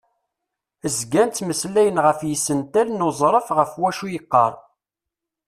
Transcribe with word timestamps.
Zgan 0.97 1.29
ttmeslayen 1.29 2.01
ɣef 2.05 2.19
yisental 2.29 2.87
n 2.93 3.05
uẓref 3.07 3.47
ɣef 3.57 3.71
wacu 3.81 4.05
i 4.07 4.11
yeqqar. 4.13 4.53